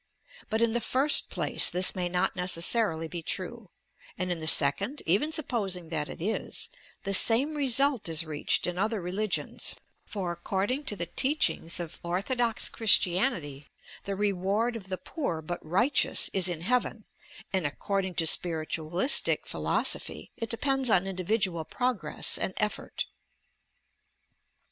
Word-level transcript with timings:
But, 0.49 0.63
in 0.63 0.73
the 0.73 0.81
first 0.81 1.29
place 1.29 1.69
this 1.69 1.93
may 1.93 2.09
not 2.09 2.35
necessarily 2.35 3.07
be 3.07 3.21
true; 3.21 3.69
and 4.17 4.31
in 4.31 4.39
the 4.39 4.47
second, 4.47 5.03
even 5.05 5.31
supposing 5.31 5.89
that 5.89 6.09
it 6.09 6.19
is, 6.19 6.69
the 7.03 7.13
same 7.13 7.53
result 7.53 8.09
is 8.09 8.25
reached 8.25 8.65
in 8.65 8.79
other 8.79 8.99
religions, 8.99 9.75
for 10.03 10.31
according 10.31 10.85
to 10.85 10.95
the 10.95 11.05
teachings 11.05 11.79
of 11.79 12.01
ortho 12.01 12.35
dox 12.35 12.67
Christianity 12.67 13.67
the 14.05 14.15
reward 14.15 14.75
of 14.75 14.89
the 14.89 14.97
poor 14.97 15.39
but 15.39 15.63
righteous 15.63 16.31
is 16.33 16.49
in 16.49 16.61
Heaven, 16.61 17.05
and 17.53 17.67
according 17.67 18.15
to 18.15 18.25
spiritualistic 18.25 19.45
philosophy 19.45 20.31
it 20.35 20.49
depends 20.49 20.89
on 20.89 21.05
individual 21.05 21.63
progress 21.63 22.39
and 22.39 22.55
effort. 22.57 23.05